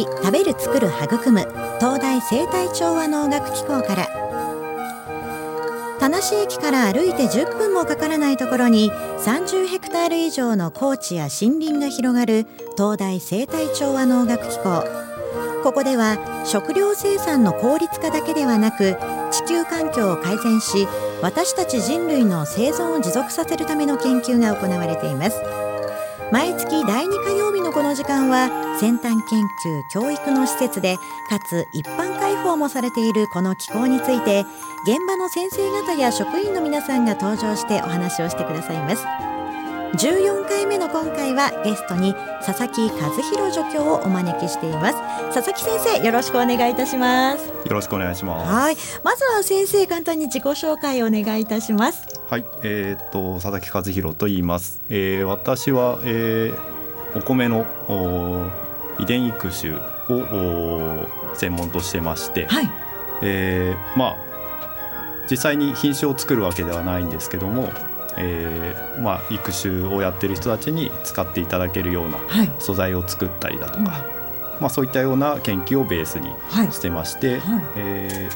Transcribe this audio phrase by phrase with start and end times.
[0.00, 1.40] 食農森食べる作る育む
[1.78, 4.08] 東大生態調和農学機構から。
[5.98, 14.84] 田無駅から歩いて10分もかからないところに30ヘクタール以上の高地や森林が広がる東大生態調和農学機構。
[15.62, 18.96] ここでは食料生産の効率化だけではなく
[19.30, 20.88] 地球環境を改善し
[21.20, 25.69] 私たち人類の生存を持続させるための研究が行われています。
[26.32, 30.96] 毎月第2火曜日のこの時間は先端研究教育の施設で
[31.28, 34.44] かつ一般開放もされているこの機構について
[34.86, 39.39] 現場の先生方や職員の皆さんが登場してお話をしてくださいます。
[39.94, 44.94] 14回目の今回はゲストに佐々木和弘助教をお招きしています。
[45.34, 47.44] 佐々木先生よろしくお願いいたします。
[47.48, 48.52] よろしくお願いします。
[48.52, 48.76] はい。
[49.02, 52.06] まずは先生簡単に自己紹介をお願いいたします。
[52.28, 52.44] はい。
[52.62, 57.66] えー、っと佐々木和弘と言います、えー、私は、えー、お米の
[59.00, 59.74] 遺伝育種
[60.08, 62.70] を専門としてまして、はい、
[63.22, 64.16] えー、まあ
[65.28, 67.70] 実際に品種を作るわけではないんですけども
[68.16, 72.18] えーまあ、育種をやってる人たちに使っていただけるような
[72.58, 74.20] 素材を作ったりだとか、はい
[74.60, 76.28] まあ、そういったような研究をベースに
[76.72, 77.54] してまして、はい。
[77.54, 78.28] はい、え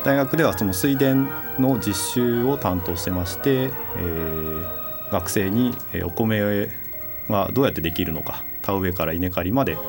[0.00, 5.74] ー、大学ではその水田の実習を担当してまして、えー、学生に
[6.04, 6.68] お米
[7.28, 9.80] がどうやってできるのか田植えから稲刈りまでを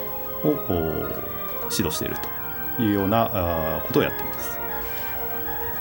[1.70, 2.16] 指導している
[2.78, 4.60] というようなことをやっています。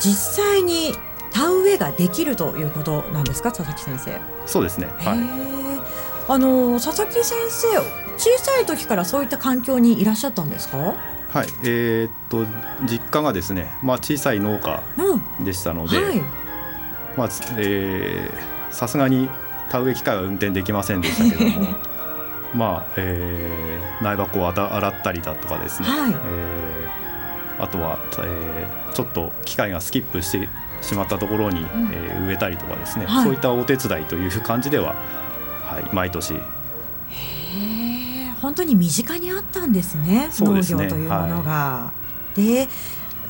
[0.01, 0.93] 実際に
[1.39, 4.21] 田植えができるということなんですか佐々木先生。
[4.47, 4.89] そうですね。
[4.99, 5.19] はい。
[6.31, 7.69] あの佐々木先生
[8.19, 10.79] 小さい時からそういった環境にいらっしゃったんですか？
[10.79, 11.47] はい。
[11.63, 12.45] えー、っと
[12.87, 14.83] 実家がですね、まあ、小さい農家
[15.45, 16.23] でしたので、うんはい、
[17.17, 17.29] まあ
[17.59, 19.29] えー、さすがに
[19.71, 21.69] 田植え機械は運転できませんでしたけども
[22.55, 30.49] まあ、えー、苗箱を洗ったりだとかですね、はい、えー、あとは、えー、ちょっと機械がスキップして
[30.83, 31.61] しまったところに、
[31.93, 34.95] えー、植えたりとかですね、はい、そういったお手伝いという感じでは、
[35.63, 36.35] はい、毎年。
[36.35, 36.39] へ
[38.41, 40.31] 本当に身近にあったんですね、ね。
[40.39, 41.51] 農業というものが。
[41.51, 41.93] は
[42.37, 42.69] い、で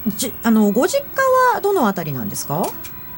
[0.07, 1.23] じあのご実家
[1.55, 2.67] はどのあたりなんですか、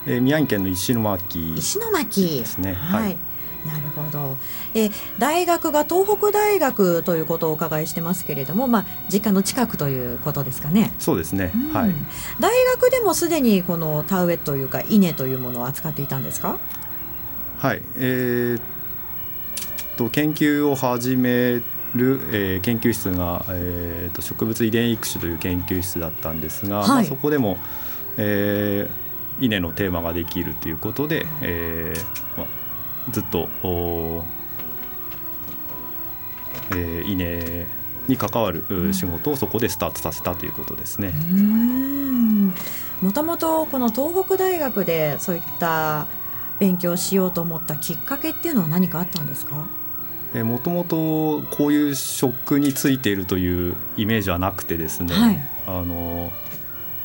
[0.07, 2.39] えー、宮城県の石巻石巻。
[2.39, 2.75] ですね。
[2.75, 3.19] はい、はい
[3.67, 4.39] なるほど。
[4.75, 10.93] え大学が東北大学ということをお伺いしてますけれども、まあ実家の近くということですかね。
[10.99, 11.53] そうですね。
[11.55, 11.95] うん、はい。
[12.41, 16.59] 大学でもすでにこの田植えというか稲というものを扱っていたんですか？
[17.59, 17.83] はい。
[17.97, 18.61] えー、
[19.97, 21.61] と研究を始め
[21.95, 27.59] る、えー、研究室が、えーと、植物遺伝育種という研究室だったんですが、はい、まあ、そこでも、
[28.17, 32.47] えー、稲のテーマができるということで、えーまあ、
[33.09, 33.49] ずっと
[36.73, 37.67] えー、稲
[38.07, 41.13] に関わる仕事をそこでスタートさせたということですね。
[43.03, 46.07] もともとこの東北大学でそういった
[46.59, 49.67] 勉強しようと思ったきっかけっていうのは何かあったんですか？
[50.45, 56.31] もともとこういう職についているというイメージはなくてですね、はい、あの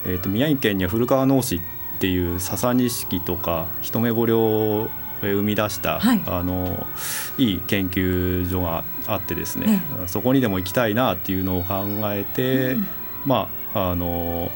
[0.05, 1.59] えーと、宮城県には古川農市っ
[1.99, 4.89] ていう笹錦とか一目惚れを
[5.33, 6.85] 生み出した、はい、あの
[7.37, 12.87] いい研究所があってですね、そこにでも行きたいなっていうのを考えて、うん、
[13.25, 14.51] まああの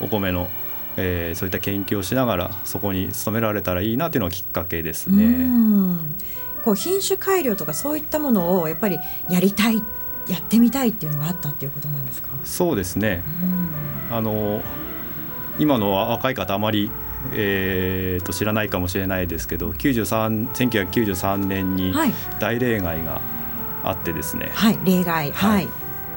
[0.00, 0.48] お米の、
[0.96, 5.24] えー、そういった研究をしながらそこに勤められたらいいなっていうのがきっかけですね。
[5.24, 6.14] うん。
[6.64, 8.98] こう品種改良とかそういったものをやっぱり
[9.30, 9.76] やりたい
[10.28, 12.28] やってみたいっていうのがあったっていうことなんですか？
[12.42, 13.22] そうですね、
[14.10, 14.60] あの
[15.60, 16.90] 今の若い方あまり
[17.32, 21.94] えー、と知らないかもしれないですけど93 1993年に
[22.40, 23.20] 大例外が
[23.82, 25.68] あってですね、はい、例外、はい、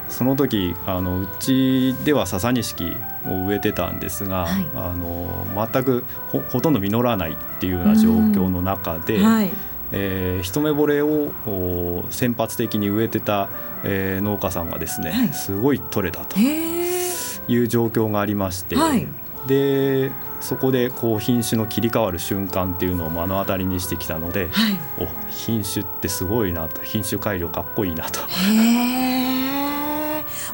[0.08, 2.98] その時あのうちでは笹錦
[3.28, 9.20] を植えてたんですが、はい、あの全くほほとんど実らないっていうような状況の中で。
[9.24, 9.52] はい。
[9.92, 11.32] えー、一目惚れを
[12.12, 13.50] 先発的に植えてた、
[13.84, 19.08] えー、農家さんがですね、はい、すごい取れたという状況がありまして、はい、
[19.48, 28.22] でそこでこう品種の切り替わる瞬間っていうのを目の当たりにしてきたので、はい、お品種ってすごいなと品種改良かっこいいなと。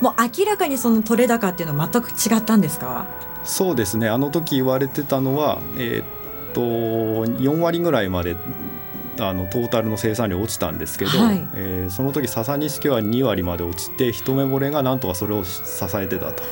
[0.02, 3.06] もう明らかにその取れ高っていうのは全く違ったんですか？
[3.44, 4.10] そうですね。
[4.10, 6.06] あの時言われてたのは、えー、っ
[6.54, 8.36] と4割ぐらいまで
[9.20, 15.62] あのトータルの生産量落ちたんですけど、はい、えー、その時笹錦は2割まで落ちて一目惚れがなんとかそれを支
[15.96, 16.44] えてたと。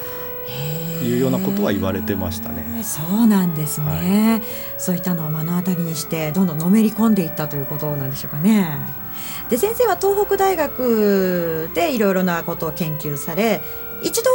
[1.04, 2.84] いうようなことは言われてましたね。
[2.84, 4.42] そうなんですね、はい、
[4.78, 8.80] そういったのを目の当たりにしてどんどんのめり込んでいったということなんでしょうかね。
[9.50, 13.62] で先生は東北大学でいろいろなことを研究され
[14.02, 14.30] 一度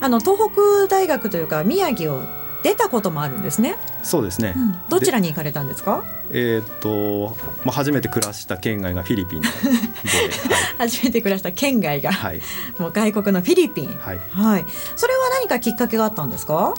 [0.00, 2.22] あの東北大学というか宮城を
[2.62, 3.76] 出たこともあるんですね。
[4.02, 4.54] そうですね。
[4.56, 6.02] うん、どちらに行かれたんですか？
[6.30, 12.40] えっ、と、まあ初めて暮らした県外がフィリピンで、はい、初めて暮らした県外が、はい、
[12.78, 14.64] もう外国のフィリピン、はい、はい、
[14.96, 15.13] それは
[15.44, 16.72] 何かきっかけがあったんですか？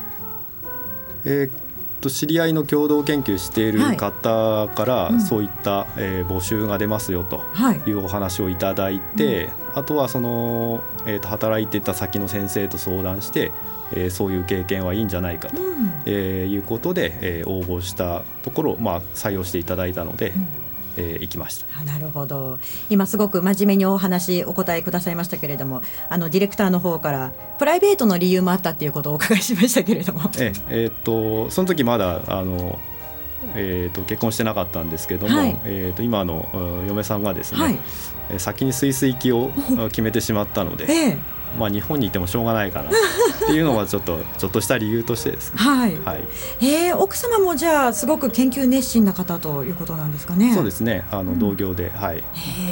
[1.24, 7.44] えー、と知り合いの共同研究している方から、そういった、えー、募集が出ますよと
[7.86, 7.92] い。
[7.92, 13.52] うお話をいただいて、あとはその、えー、と働いてた先の先生と相談して、
[13.94, 15.62] えー、そういう経験はいいんじゃないかと、
[16.08, 20.34] えー、いうことで、えー、応募したところ、まあ、採用していただいたので。
[20.98, 21.84] えー、行きました。
[21.84, 22.60] なるほど。
[22.90, 30.30] 今すごく真面目にお話お答えくださいましたけれどもあのディレクターの方からプライベートの理由もあったっていうことをお伺いしましたけれども。
[30.40, 32.80] ええー、っとその時まだあの
[33.54, 37.80] えーと、結婚してなかったんですけども、はい、えーと、今の嫁さんがですね、はい、
[38.40, 39.52] 先にスイス行きを
[39.90, 41.18] 決めてしまったので、ええ、
[41.58, 42.94] まあ、日本にいてもしょうがないかなっ
[43.48, 45.60] ていうのはちょっとちょっとした理由としてですね。
[45.60, 45.98] はい。
[46.00, 46.24] はい、
[46.62, 50.54] えー、奥様もじゃあすごく研究熱心な方ということなんですかね。
[50.54, 51.04] そうですね。
[51.12, 52.24] あの同業で、うん、はい、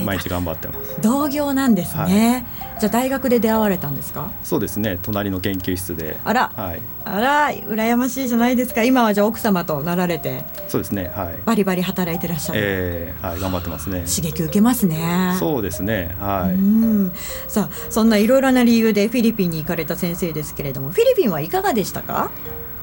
[0.06, 0.98] 毎日頑張ってます。
[1.02, 2.46] 同業なんですね。
[2.73, 4.32] はい、じゃあ大学で出会われたんですか？
[4.44, 5.00] そうですね。
[5.02, 6.18] 隣の研究室で。
[6.26, 6.52] あら。
[6.56, 6.82] はい。
[7.06, 8.84] あら羨ましいじゃないですか。
[8.84, 10.44] 今はじゃあ奥様となられて。
[10.68, 11.12] そうですね。
[11.16, 11.40] はい。
[11.46, 12.60] バリバリ働いてらっしゃる。
[12.62, 14.06] ええー、はい頑張ってますね。
[14.08, 15.36] 刺激受けますね。
[15.40, 16.16] そうですね。
[16.20, 16.54] はい。
[16.54, 17.12] うん。
[17.48, 22.32] さあそんないろいろな理由でフィリピンに行かれた先生ですけれどもフィリピンはいかがでしたか？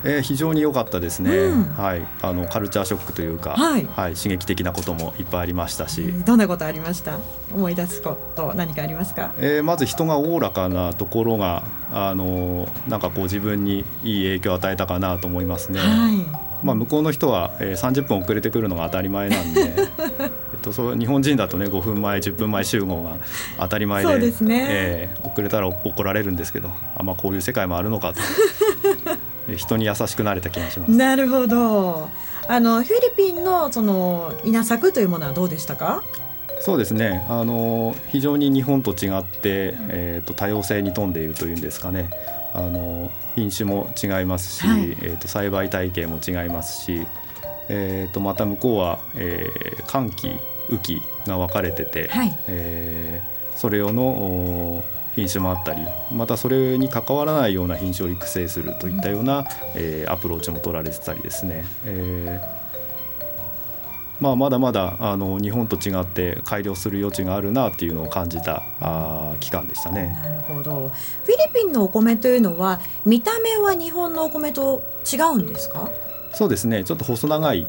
[0.05, 7.19] えー、非常に良かったですね、うん、はい、あのカルチャーショックというか、はい、はい、刺激的なこともいっぱいありましたし、どんなことありました？
[7.52, 15.81] 思い出すこと何かありますか、えー、まず人がおおらかなところがあのなんかこう自分にいい影響を与えたかなと思いますね。
[15.81, 16.50] はい。
[16.62, 19.75] まあ、向こうの人は、えー、30分遅れてくるのが当たり前なんで
[20.20, 23.17] えっと、そう日本人だとね5分前10分前集合が
[23.58, 28.20] 当たり前でで、ね、えー、遅れたら怒られるんですけどあ、まあ、こういう世界もあるのかと
[29.56, 30.93] 人に優しくなれた気がします。
[30.93, 32.08] なるほど。
[32.49, 36.02] あのフィリピンのその稲作というものはどうでしたか？
[36.61, 37.25] そうですね。
[37.29, 42.11] あの非常に日本と違って、えーと、多様性に富んでいるというんですかね。
[42.52, 47.06] あの品種も違いますし、はい、えーと、栽培体系も違いますし、
[47.69, 50.32] えーと、また向こうは、えー、寒気
[50.69, 54.82] 雨季が分かれてて、はい、えー、それ用の
[55.15, 61.65] 品種もあったりまたそれに関わらないような品種を育成するといったような、うん、えー、アプローチも取られてたりですね。
[61.85, 62.61] えー
[64.21, 70.15] まあ、まだまだあの日本と違って改良する余地があるなっていうのを感じたあ期間でしたね。
[70.23, 70.89] なるほど
[71.25, 75.91] フィリピンのお米というのは見た目は日本のお米と違うんですか？
[76.35, 77.67] そうですねちょっと細長い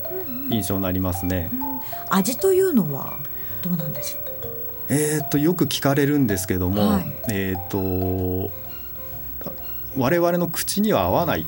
[0.50, 1.50] 印象になりますね。
[1.54, 1.80] うんうん、
[2.10, 3.14] 味というのは
[3.62, 4.21] どうなんでしょう？
[4.94, 8.52] えーと、よく聞かれるんですけども、はい、えーと、
[9.98, 11.48] 我々の口には合わない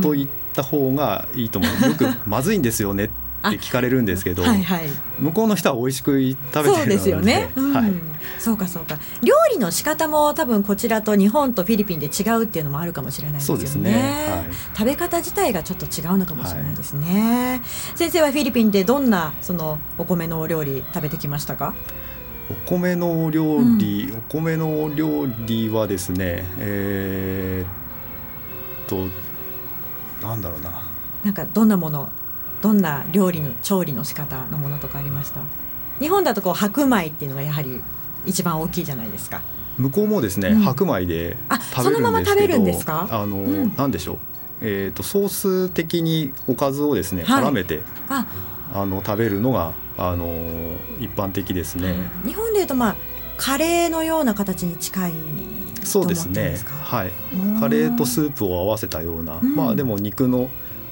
[0.00, 3.08] と言った方がいいと思う、 よくまずいんですよねっ
[3.50, 4.88] て聞かれるんですけど、はいはい、
[5.18, 7.72] 向こうの人は美味しく食べてるそうですよね、うん。
[7.74, 7.92] はい、
[8.38, 8.96] そうかそうか。
[9.22, 14.26] 料理の仕方も多分こちらと日本とフィリピンで違うっていうのもあるかもしれないですよね、ね。
[14.30, 21.74] はい、食べ方自体がちょっと違うのかもしれないですね、はい、先生はフィリピンでどんなそのお米のお料理食べてきましたか？
[22.66, 29.08] お米のお料理、うん、お米のお料理はですねえー、っと
[30.26, 30.82] なんだろうな。
[31.24, 32.08] なんかどんなもの
[32.60, 35.40] どんな料理の調理の仕方のものとかありました？
[36.00, 37.82] 日本だとこう白米っていうのがやはり
[38.26, 39.42] 一番大きいじゃないですか。
[39.78, 41.36] 向こうもですね、うん、白米で
[41.74, 44.18] 食べるんですけどあの、うん、なんでしょう。
[44.60, 47.82] えーと、ソース的におかずをですね、はい、絡めて
[48.74, 50.34] あの食べるのがあの
[51.00, 51.94] 一般的ですね。
[52.24, 52.96] 日本でいうとまあ
[53.36, 55.12] カレーのような形に近い
[55.84, 56.56] そうですね。
[56.82, 57.12] はい。
[57.60, 60.48] カレーとスープを合わせたような、うん、まあでも肉の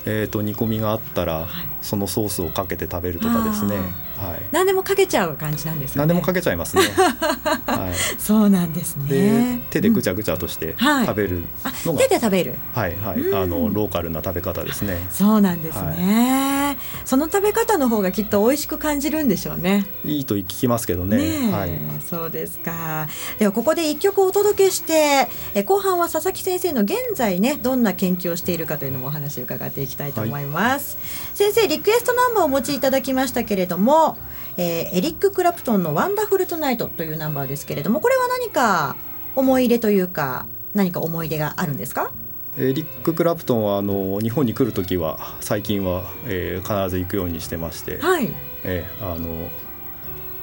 [0.06, 3.76] えーと、煮込みがあったら、はい、そのソースをかけて食べるとかですね、
[4.20, 5.98] はい、何でもかけちゃう感じなんですね。
[5.98, 6.82] 何でもかけちゃいますね、
[7.66, 9.60] はい、そうなんですね。
[9.70, 11.44] 手でぐちゃぐちゃとして食べる
[11.86, 12.54] のが、手で食べる。
[12.72, 15.06] はいはい、あのローカルな食べ方ですね。
[15.10, 19.86] そうなんですね、その食べ方の方がきっと美味しく感じるんでしょうね。
[20.04, 21.50] いいと聞きますけどね。
[21.52, 23.08] はい、そうですか。
[23.38, 30.98] ではここで一曲お届けしてえ後半は佐々木先生の現在ねどんな研究をしているかというのもお話を伺っていきたいと思います、
[31.34, 34.09] 先生リクエストナンバーをお持ちいただきましたけれども
[34.56, 38.96] えー、エリック・クラプトンの「ワンダフル・トナイト」というナンバーですけれどもこれは何か
[39.36, 42.10] 思い入れというか何か思い出があるんですか？
[42.58, 48.30] エリック・クラプトンはあの日本に来る時は最近は、えー、必ず行くようにしてまして、はい。
[48.64, 49.48] えー、あの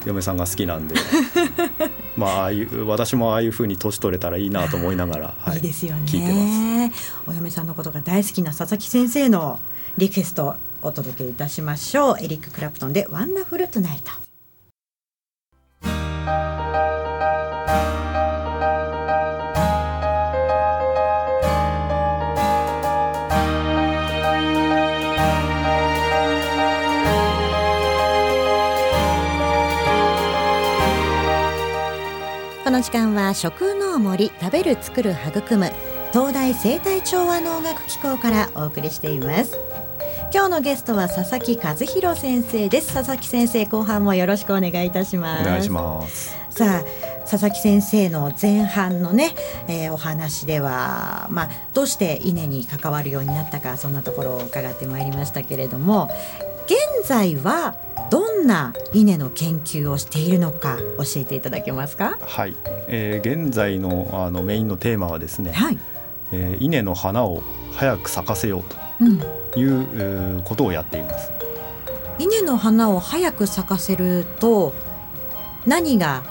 [0.05, 0.95] 嫁さんが好きなんで
[2.15, 6.01] まあああいう私もああいうふうに年取れたらいいなと思いながら、 はい、いいですよね。
[6.05, 7.13] 聞いてます。
[7.27, 9.59] お嫁さんのことが大好きな佐々木先生の
[9.97, 12.15] リクエストお届けいたしましょう。
[12.19, 14.11] エリック・クラプトンで「ワンダフル・トゥナイト」
[32.63, 35.71] この時間は食の森食べる作る育む
[36.11, 39.57] 東大生態調和能楽機構からお送りしています。
[40.33, 42.93] 今日のゲストは佐々木和弘先生です。
[42.93, 45.43] 佐々木先生後半もよろしくお願いいたします。
[45.43, 46.35] お願いします。
[46.49, 46.83] さあ
[47.21, 49.35] 佐々木先生の前半のね、
[49.67, 56.09] えー、お話では、まあ、どうして稲に関わるようになったかそんなところを伺ってまいりましたけれども
[56.65, 57.77] 現在は
[58.09, 62.17] どんな稲の研究をしているのか教えていただけますか？
[62.21, 62.55] はい、
[62.87, 65.79] えー、現在のあのメインのテーマはですね、はい、
[66.31, 67.43] えー、稲の花を
[67.73, 68.86] 早く咲かせようと
[69.55, 71.31] いう、うん、ことをやっています。
[72.19, 74.73] 稲の花を早く咲かせると
[75.65, 76.23] 何が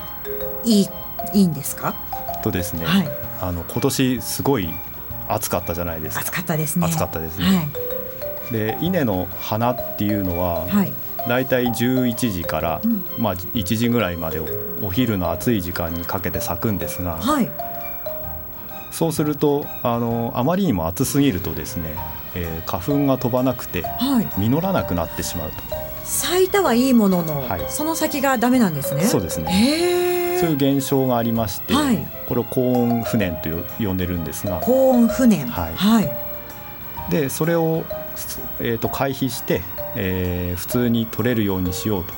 [0.64, 0.88] いい
[1.34, 1.94] いいんですか？
[2.42, 3.08] とですね、はい、
[3.40, 4.68] あの今年すごい
[5.28, 6.20] 暑かったじゃないですか。
[6.22, 6.86] 暑かったですね。
[6.86, 7.44] 暑かったですね。
[7.44, 10.92] はい、で稲の花っていうのは、はい、
[11.28, 14.40] だいたい11時から、うん、まあ、1時ぐらいまで
[14.82, 17.50] お昼の暑い時間にかけて咲くんですが、はい、
[18.90, 21.96] そうするとあのあまりにも暑すぎるとですね、
[22.36, 23.84] えー、花粉が飛ばなくて
[24.38, 25.56] 実らなくなってしまうと。
[26.04, 29.02] 咲いたはいいものの、はい、その先がダメなんですね。
[29.02, 30.38] そうですね。
[30.40, 33.48] そういう現象がありまして、はい、これを高温不燃と
[33.82, 35.46] 呼んでるんですが、高温不燃。
[35.46, 35.74] はい。
[35.74, 36.10] はい、
[37.10, 37.84] でそれを
[38.60, 39.62] えーと回避して、
[39.96, 42.14] えー、普通に取れるようにしようと、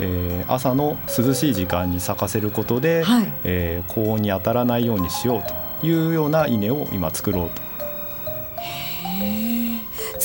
[0.00, 7.69] えー、朝の涼しい時間に咲かせることで、はい、えー、高温に当たらないようにしようというような稲を今作ろうと。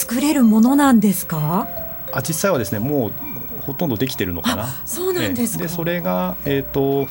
[0.08, 1.68] 作れるものなんですか？
[2.12, 3.14] あ実際はですねもう
[3.62, 4.68] ほとんどできてるのかな。
[4.86, 7.08] そうなんですでそれが、えーと、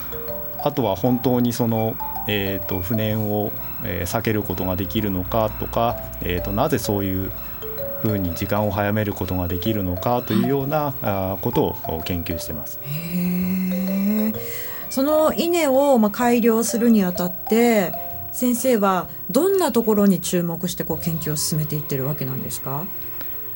[0.63, 1.97] あとは本当にその
[2.27, 3.53] えーと、不燃を、
[3.85, 7.31] えー、避けることができるのかとか、えーとなぜそういう
[8.01, 12.79] ふうに時間を早めることができるのかというような、はい、ことを研究してます。
[12.83, 14.33] へ
[14.89, 17.93] その稲をまあ改良するにあたって
[18.35, 22.85] 先生はどんなところに注目してこう研究を進めていってるわけなんですか？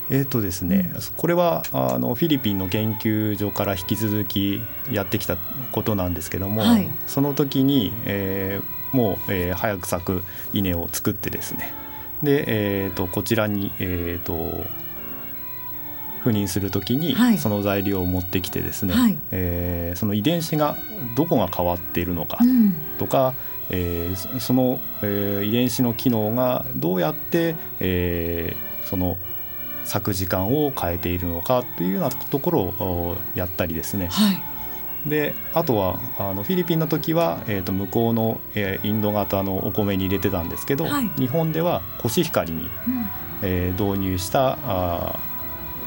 [0.08, 5.36] えーとですね、うん、これはあのフィリピンの研究所から引き続きやってきた
[5.72, 11.74] ことなんですけども、はい、その時に、えー、もう、えー、早く咲く稲を作ってですね。
[12.22, 14.64] で、えーと、こちらに、えーと、
[16.24, 20.76] 赴任するときにその材料を持ってきてですね、はい、えー、その遺伝子が
[21.16, 22.38] どこが変わっているのか
[22.98, 23.34] とか、うん、
[23.70, 29.18] えー、その、えー、遺伝子の機能がどうやって、えー、その
[29.84, 34.42] 咲く時間を変えているのかというようなところをやったりですね、はい。
[35.08, 42.70] であとはあのフィリピンの時は、えー、と向こうの、えー、インド型のお米に入れてたんですけど、はい、日本ではコシヒカリに、うん、
[43.42, 45.18] えー、導入したあ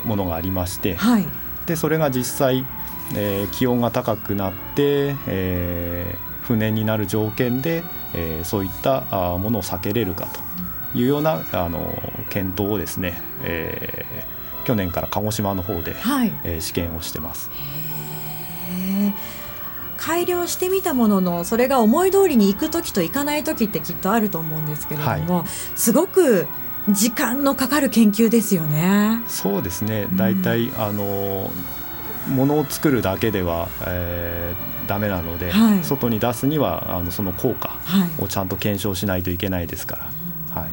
[0.06, 1.28] ものがありまして、はい、
[1.66, 2.66] でそれが実際、
[3.16, 7.84] えー、気温が高くなって、えー、不燃になる条件で、
[8.14, 11.98] えー、そういったあものを避けれるかというようなあの
[12.30, 17.50] 検討をですね、えー、去年から鹿児島の方で、はい、えー、試験をしてます。
[19.98, 26.48] 改良してみたもののそれが思い通りに行く時と行かない時ってきっとあると思うんですけれども、はい、すごく
[26.90, 29.22] 時間のかかる研究ですよね。
[29.28, 30.08] そうですね。
[30.16, 31.52] 大体、うん、あの
[32.28, 37.78] ものを作るだけでは、えー、ダメなので、はい、外に出すにはあのその効果
[38.20, 40.62] をちゃんと検証しないといけないですから。
[40.62, 40.72] はい。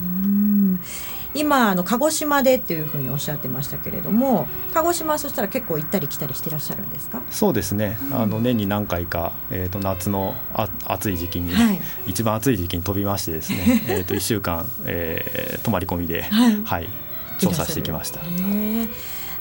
[1.35, 7.23] 今あの鹿児島でっていうふうにおっしゃってましたけれども鹿児島そしたら結構行ったり来たりしてらっしゃるんですか？
[7.31, 16.89] そうですね、うん、あの年に何回か、えーと、夏のあ暑い時期に、はい、一番暑い時期に飛びましてですね えと1週間、えー、泊まり込みで、はい、はい、
[17.39, 18.21] 調査してきました。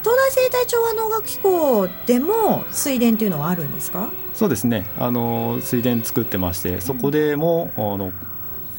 [0.01, 4.09] 東大生態調和能楽機構でも水田っていうのはあるんですか？
[4.33, 4.89] そうですね。
[4.99, 8.11] あの水田作ってましてそこでも、うん、あの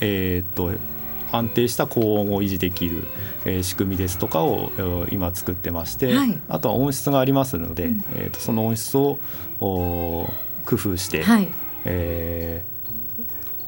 [0.00, 0.70] えー、っと
[1.30, 3.04] 安定した高温を維持できる、
[3.44, 4.70] えー、仕組みですとかを
[5.10, 9.18] 今作ってまして、はい、あとは温室がありますので、うん、えーと、その温室を
[9.60, 10.30] 工
[10.64, 11.48] 夫して、はい、
[11.84, 12.77] えー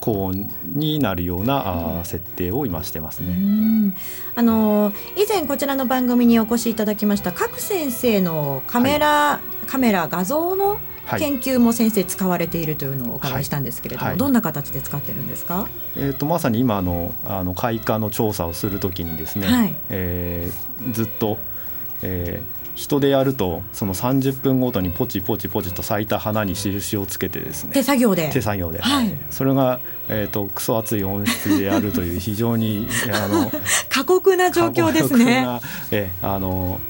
[0.01, 3.95] 高温になるような、あ設定を今してますね。
[4.35, 10.81] あの以前こちらの番組にお越しいただきました各先生のカメラ、はい、カメラ画像の
[11.19, 14.13] 研究も先生使われているというのをお伺いしたんですけれども、はい。
[14.13, 21.39] はい、どんな形で使ってるんですか、えーと、まさに今のあの開花の調査をするときにですね、はい、えー、ずっと、
[22.03, 27.73] えー、人でやるとその30分ごとにポチポチポチと咲いた花に印をつけてですね。
[27.75, 28.31] 手作業で。
[28.33, 33.53] 手作業で、はい、それが、えーと、クソ熱い温室でやるという非常に あの
[33.91, 35.47] 過酷な状況ですね。
[35.91, 36.81] えあの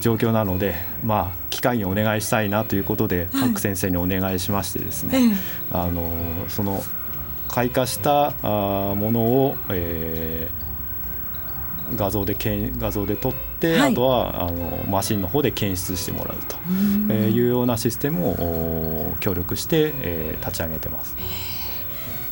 [0.00, 0.74] 状況なので、
[1.04, 5.36] まあ、機会にお願いしたいなということで、各先生にお願いしましてですね、
[5.70, 6.10] あの
[6.48, 6.82] その
[7.46, 16.56] 開花したあものを、えー、画像でけん画像で撮って、はい、あとはあのマシンの方で検出してもらうと
[17.10, 21.16] えいうようなシステムを協力して、えー、立ち上げてます。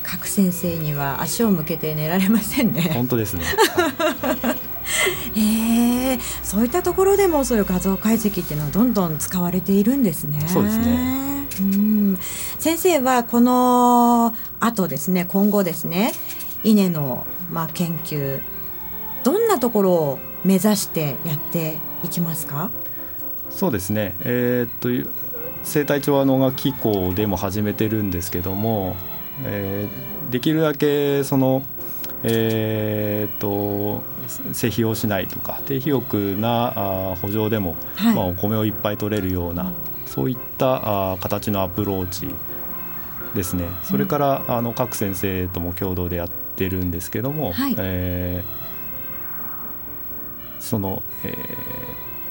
[0.03, 2.91] 各先生には足を向けて寝られませんね。
[2.93, 3.45] 本当ですね。
[5.35, 10.41] えー、そういったところでもそういう画像解析っていうのはどんどん使われているんですね。
[10.47, 11.21] そうですね。
[11.59, 12.17] うん
[12.59, 16.13] 先生はこの後ですね今後ですね
[16.63, 18.41] 稲のまあ研究
[19.23, 22.71] どんなところを目指してやっていきますか？
[23.49, 25.11] そうですね、えー、っと
[25.63, 28.95] 生態調和農学機構でも始めてるんですけども、
[29.45, 31.63] えー、できるだけその
[32.23, 34.03] えーと、
[34.53, 39.71] 施肥をしないとか低肥沃なあ補助でも、はい、まあ、お米をいっぱい取れるような
[40.05, 42.27] そういったあ形のアプローチ
[43.33, 43.65] ですね。
[43.81, 48.60] それから、うん、あの各先生とも共同でやってるんですけども、はい、えー、
[50.61, 51.35] その、え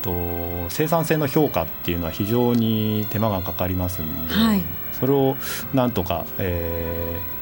[0.02, 5.36] ーと、生産性の評価っていうのは非常に手間がかかりますんで、はい、それを
[5.74, 7.40] なんとか、えー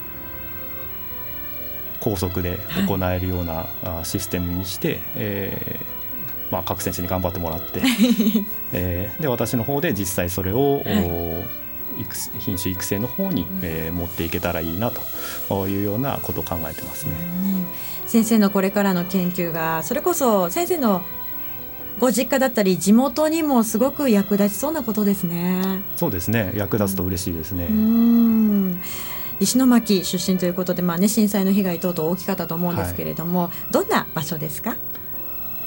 [2.01, 3.67] 高速で行えるような
[4.05, 7.83] システムにして、はい、えー、まあ、各選手に頑張ってもらって、
[8.73, 14.93] えー、で私の方で実際それを、はい、品種育成の方に、えー、持っていけたらいいな
[15.49, 17.15] というようなことを考えてますね。
[18.09, 21.03] 先生のこれからの研究がそれこそ先生の
[22.01, 25.83] ご実家だったり地元にもすごく役立ちそうなことですね。
[25.97, 26.53] そうですね。
[26.57, 27.67] 役立つと嬉しいですね。
[27.67, 28.81] うん。
[29.41, 34.77] 石巻出身ということで、まあね、震災の被害等々大きかったと思うんですけれども、はい、どんな場所ですか？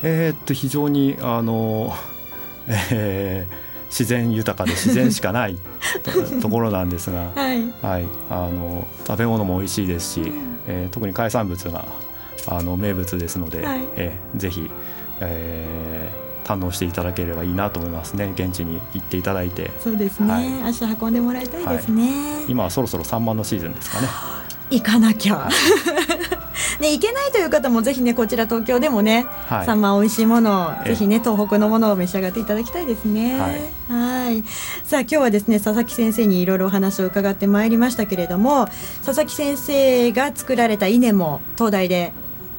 [0.03, 1.93] えー、っと非常にあの、
[2.91, 5.57] えー、自然豊かで自然しかない
[6.41, 10.31] ところなんですが、はい、はい、あの食べ物も美味しいですし、
[10.67, 11.85] えー、特に海産物が
[12.47, 14.69] あの名物ですので、はい、えー、ぜひ、
[15.19, 18.31] えー、堪能していただければいいなと思いますね。
[18.35, 19.71] 現地に行っていただいて。
[19.79, 24.07] そうですね、はい、足運んでもらいたいですね、はい、今はそろそろサンマのシーズンですかね。
[24.71, 25.49] 行かなきゃ。
[26.79, 33.39] ね、行けないという方もぜひねこちら東京でもね、はい、サンマ美味しいものぜひね東北のものを召し上がっていただきたいですね。
[33.39, 34.43] はい。
[34.83, 38.67] さあ今日はですね佐々木先生にいろいろお話を伺ってまいりましたけれども
[39.05, 42.13] 佐々木先生が作られた稲も東大で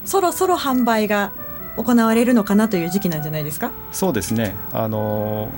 [0.05, 1.33] そろそろ販売が
[1.77, 3.71] 行われるのかなという時期なんじゃないですか？
[3.93, 4.55] そうですね。
[4.73, 5.49] あの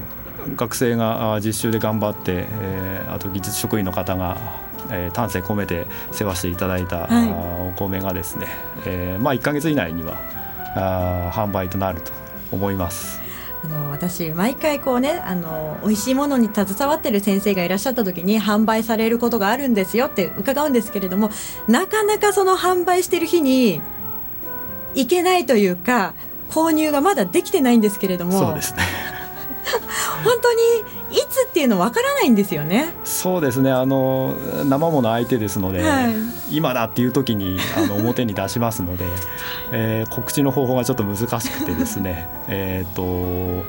[0.56, 4.36] 学生が実習で頑張って、えー、あと技術職員の方が、
[4.90, 8.46] えー、丹精込めて世話していただいた、はい、お米がですね、
[8.84, 10.18] えー、まあ1か月以内には
[10.76, 12.12] あ販売となると
[12.52, 13.20] 思います。
[13.64, 21.30] あの私毎回こうねあの美味しいものに携わってる先生がいらっしゃった時に販売されることがあるんですよって伺うんですけれども
[21.66, 23.80] なかなかその販売してる日に
[24.94, 26.14] いけないというか
[26.50, 28.82] 購入がまだできてないんですけれどもそうですね
[30.24, 32.92] 本当にいつっていうのわからないんですよね。
[33.04, 33.70] そうですね。
[33.70, 34.34] あの
[34.68, 36.14] 生もの相手ですので、はい、
[36.50, 39.04] 今だっていう時にあの表に出しますので、
[39.72, 42.28] えー、告知の方法がちょっと難しくてですね。
[42.48, 43.64] えっと。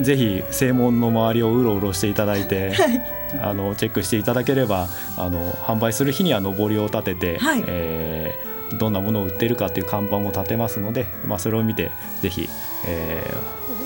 [0.00, 3.02] ぜひ正門の周りをうろうろしていただいて、はい、
[3.42, 12.48] あのチェックしていただければあの販売する日には上りを立てて、はい、えーどんなものを売ってるかっていう看板も立てますので、まあ、それを見てぜひ、
[12.86, 13.22] え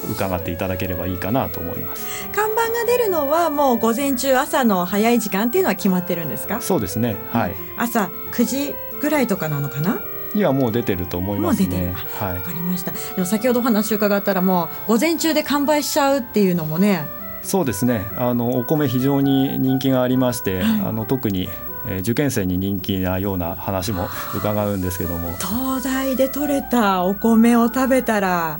[0.07, 6.61] ー、伺っていただければいいかなと思います看板が出るのはもう午前中朝の早い時間っていうのは決まってるんですか？
[6.61, 10.01] そうですねはい、朝9時ぐらいとかなのかな？
[10.35, 11.95] にはもう出てると思いますね。
[12.19, 12.35] はい。
[12.35, 12.91] わかりました。
[12.91, 17.07] でも先ほどお話伺ったらもう午前中で完売しちゃうっていうのもね。
[17.45, 18.05] そうですね。
[18.17, 21.49] あのお米非常に人気がありまして、はい、あの特に
[21.87, 25.33] えー、受験生に人気なような話も伺うんですけども。
[25.39, 28.59] 東大で採れたお米を食べたら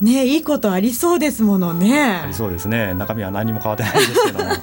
[0.00, 2.20] ねいいことありそうですものね。
[2.24, 2.94] ありそうですね。
[2.94, 4.50] 中身は何も変わってないですけども。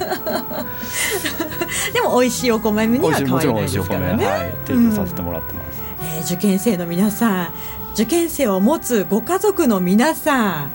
[1.93, 7.53] でも美味しいお米には変わらないですからね、はい、提供させてもらってます、うん、えー、受験生の皆さん
[7.93, 10.71] 受験生を持つご家族の皆さん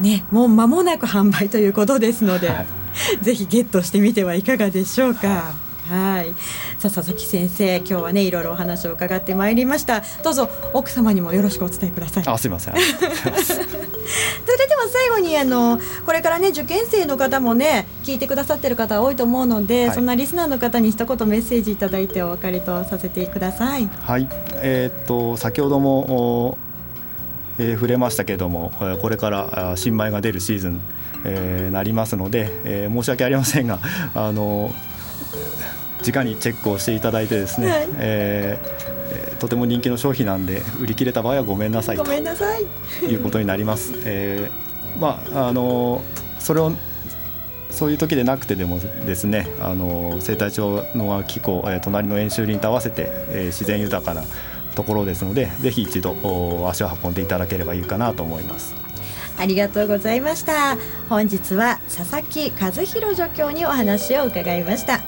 [0.00, 2.66] ねもう間もなく販売ということですので、はい。
[3.22, 5.28] ぜひゲットしてみてはいかがでしょうか。
[5.28, 5.69] はい。
[5.90, 10.02] さあ佐々木先生、今日はねいろいろお話を伺ってまいりました。
[10.22, 12.24] どうぞ奥様にもよろしくお伝えください。
[12.28, 12.74] あ、すみません。
[12.78, 23.88] それでは最後にあのこれからね受験生の方もね聞いてくださってる方多いと思うので、はい、そんなリスナーの方に一言メッセージいただいてお別れとさせてください。
[24.02, 24.28] はい。
[24.62, 26.56] えー、っと先ほども。
[27.58, 28.72] えー、触れましたけれども
[29.02, 30.80] これから新米が出るシーズン、
[31.26, 33.80] えー、なりますので、えー、申し訳ありませんが
[34.14, 34.72] あの
[36.06, 42.64] 直にチェックをしていただいてですね、はい、えー、とても人気の商品なんで売り切れた場合はごめんなさいごめんなさい。
[43.00, 43.92] ということになります。
[44.04, 46.02] えー、まああの
[46.38, 46.72] それを
[47.70, 54.22] そういう時でなくてでもですねあの生態調の気候、えー、隣の演習林と合わせて、えー、自然豊かな
[54.74, 56.16] ところですのでぜひ一度
[56.68, 58.74] 足を運んでいただければいいかなと思います。
[59.38, 60.76] ありがとうございました。
[61.08, 65.00] 本日は佐々木和弘助教にお話を伺いました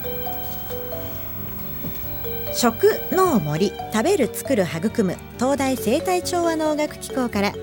[2.53, 7.53] 食農森食べる作る育む東大生態調和農学機構から。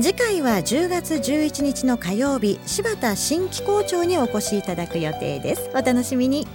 [0.00, 5.70] 次回は10月11日の火曜日柴田新機構長にお越しいただく予定です。
[5.74, 6.46] お楽しみに。